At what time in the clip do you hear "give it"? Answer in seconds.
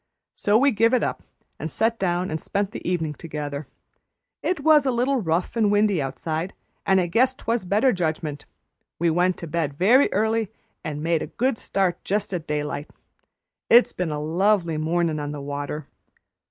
0.71-1.03